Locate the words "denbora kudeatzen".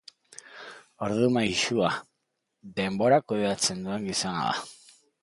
2.81-3.87